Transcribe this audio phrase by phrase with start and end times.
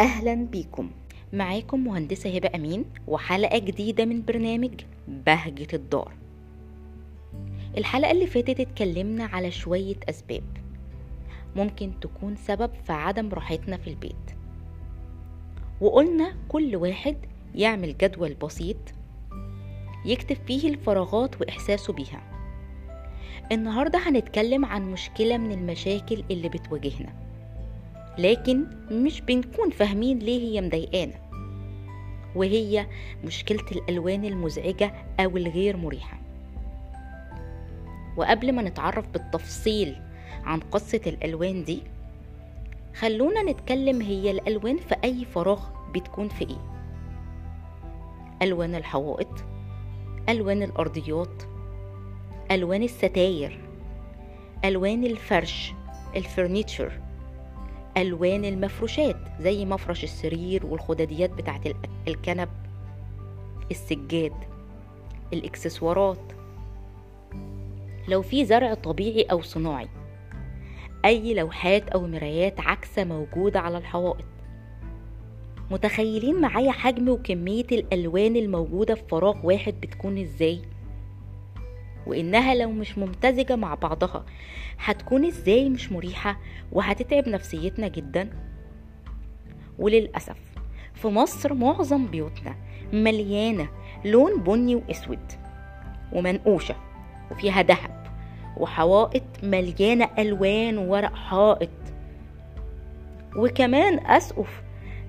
[0.00, 0.90] أهلا بيكم.
[1.32, 6.12] معاكم مهندسة هبة أمين وحلقة جديدة من برنامج بهجة الدار.
[7.78, 10.42] الحلقة اللي فاتت اتكلمنا على شوية أسباب.
[11.56, 14.30] ممكن تكون سبب في عدم راحتنا في البيت.
[15.80, 17.16] وقلنا كل واحد
[17.54, 18.76] يعمل جدول بسيط
[20.04, 22.22] يكتب فيه الفراغات وإحساسه بيها.
[23.52, 27.12] النهاردة هنتكلم عن مشكلة من المشاكل اللي بتواجهنا.
[28.18, 31.14] لكن مش بنكون فاهمين ليه هي مضايقانا.
[32.34, 32.86] وهي
[33.24, 36.18] مشكلة الألوان المزعجة أو الغير مريحة.
[38.16, 39.96] وقبل ما نتعرف بالتفصيل
[40.44, 41.82] عن قصة الألوان دي
[42.94, 45.60] خلونا نتكلم هي الألوان في أي فراغ
[45.94, 46.72] بتكون في إيه.
[48.42, 49.44] ألوان الحوائط
[50.28, 51.42] ألوان الأرضيات
[52.50, 53.60] ألوان الستاير
[54.64, 55.72] ألوان الفرش
[56.16, 56.92] الفرنيتشر
[57.96, 61.60] ألوان المفروشات زي مفرش السرير والخداديات بتاعت
[62.08, 62.48] الكنب
[63.70, 64.32] السجاد
[65.32, 66.32] الإكسسوارات
[68.08, 69.88] لو في زرع طبيعي أو صناعي
[71.04, 74.24] أي لوحات أو مرايات عكسة موجودة على الحوائط
[75.70, 80.62] متخيلين معايا حجم وكمية الألوان الموجودة في فراغ واحد بتكون إزاي؟
[82.06, 84.24] وإنها لو مش ممتزجة مع بعضها
[84.78, 86.38] هتكون إزاي مش مريحة
[86.72, 88.30] وهتتعب نفسيتنا جدا؟
[89.78, 90.36] وللأسف
[90.94, 92.54] في مصر معظم بيوتنا
[92.92, 93.68] مليانة
[94.04, 95.32] لون بني وأسود
[96.12, 96.74] ومنقوشة
[97.30, 98.02] وفيها دهب
[98.56, 101.70] وحوائط مليانة ألوان وورق حائط.
[103.36, 104.62] وكمان أسقف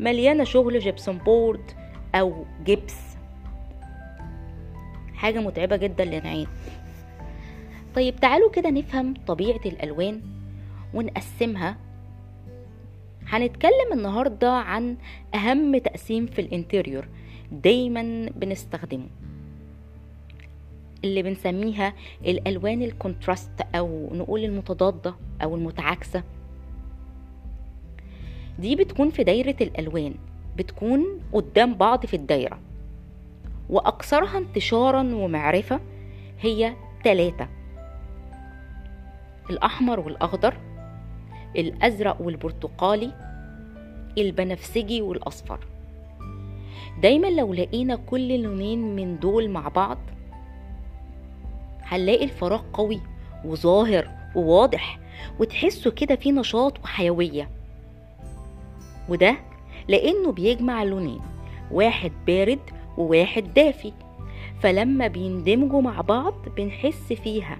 [0.00, 1.70] مليانة شغل جبسون بورد
[2.14, 3.09] أو جبس.
[5.20, 6.46] حاجة متعبة جدا للعين.
[7.94, 10.20] طيب تعالوا كده نفهم طبيعة الألوان
[10.94, 11.76] ونقسمها.
[13.26, 14.96] هنتكلم النهاردة عن
[15.34, 17.08] أهم تقسيم في ال interior
[17.52, 19.06] دايما بنستخدمه
[21.04, 21.94] اللي بنسميها
[22.26, 26.22] الألوان ال contrast أو نقول المتضادة أو المتعاكسة.
[28.58, 30.14] دي بتكون في دايرة الألوان
[30.56, 32.58] بتكون قدام بعض في الدايرة.
[33.70, 35.80] وأكثرها انتشارا ومعرفة
[36.40, 37.48] هي تلاتة.
[39.50, 40.54] الأحمر والأخضر
[41.56, 43.12] الأزرق والبرتقالي
[44.18, 45.66] البنفسجي والأصفر.
[47.02, 49.98] دايما لو لقينا كل لونين من دول مع بعض
[51.82, 53.00] هنلاقي الفراغ قوي
[53.44, 54.98] وظاهر وواضح
[55.38, 57.50] وتحسوا كده فيه نشاط وحيوية.
[59.08, 59.36] وده
[59.88, 61.20] لأنه بيجمع لونين
[61.70, 62.60] واحد بارد
[63.00, 63.92] وواحد دافي.
[64.60, 67.58] فلما بيندمجوا مع بعض بنحس فيها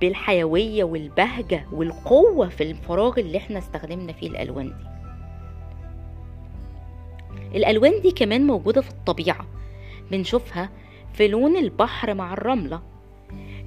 [0.00, 4.90] بالحيوية والبهجة والقوة في الفراغ اللي إحنا استخدمنا فيه الألوان دي.
[7.58, 9.46] الألوان دي كمان موجودة في الطبيعة.
[10.10, 10.70] بنشوفها
[11.12, 12.82] في لون البحر مع الرملة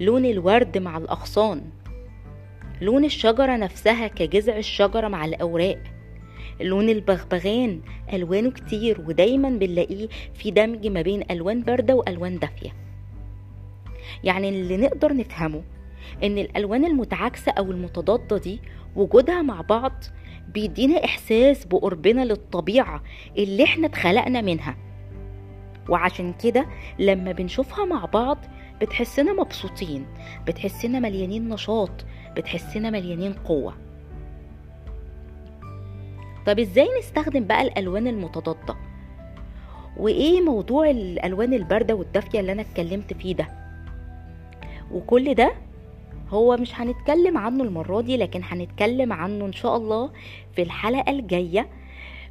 [0.00, 1.62] لون الورد مع الأغصان
[2.80, 5.82] لون الشجرة نفسها كجذع الشجرة مع الأوراق.
[6.60, 7.80] لون البغبغان
[8.12, 12.70] ألوانه كتير ودايما بنلاقيه في دمج ما بين ألوان باردة وألوان دافية.
[14.24, 15.62] يعني اللي نقدر نفهمه
[16.22, 18.60] إن الألوان المتعاكسة أو المتضادة دي
[18.96, 19.92] وجودها مع بعض
[20.54, 23.02] بيدينا إحساس بقربنا للطبيعة
[23.38, 24.76] اللي إحنا اتخلقنا منها.
[25.88, 26.66] وعشان كده
[26.98, 28.38] لما بنشوفها مع بعض
[28.80, 30.06] بتحسنا مبسوطين
[30.46, 32.04] بتحسنا مليانين نشاط
[32.36, 33.74] بتحسنا مليانين قوة.
[36.46, 38.76] طب إزاي نستخدم بقى الألوان المتضادة؟
[39.96, 43.48] وإيه موضوع الألوان الباردة والدافية اللي أنا اتكلمت فيه ده؟
[44.92, 45.52] وكل ده
[46.30, 50.10] هو مش هنتكلم عنه المرة دي لكن هنتكلم عنه إن شاء الله
[50.56, 51.68] في الحلقة الجاية.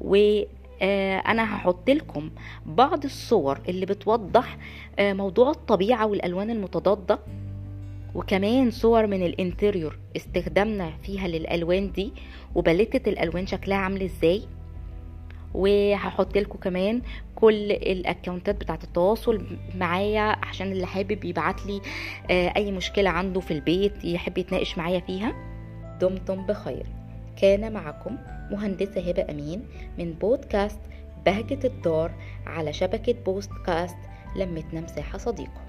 [0.00, 2.30] وأنا هحط لكم
[2.66, 4.58] بعض الصور اللي بتوضح
[5.00, 7.18] موضوع الطبيعة والألوان المتضادة.
[8.16, 12.12] وكمان صور من الانتريور استخدامنا فيها للألوان دي
[12.54, 14.42] وباليتة الألوان شكلها عامل إزاي.
[15.54, 17.02] وهحط لكم كمان
[17.34, 21.80] كل الأكونتات بتاعة التواصل معايا عشان اللي حابب يبعت لي
[22.30, 25.34] أي مشكلة عنده في البيت يحب يتناقش معايا فيها.
[26.00, 26.86] دمتم بخير.
[27.36, 28.18] كان معكم
[28.50, 29.64] مهندسة هبة أمين
[29.98, 30.80] من بودكاست
[31.26, 32.12] بهجة الدار
[32.46, 33.96] على شبكة بودكاست
[34.36, 35.65] لمتنا مساحة صديقة.